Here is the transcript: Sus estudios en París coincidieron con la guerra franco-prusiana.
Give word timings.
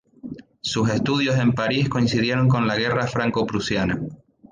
Sus 0.61 0.89
estudios 0.89 1.37
en 1.37 1.53
París 1.53 1.87
coincidieron 1.87 2.47
con 2.47 2.65
la 2.65 2.75
guerra 2.75 3.05
franco-prusiana. 3.05 4.01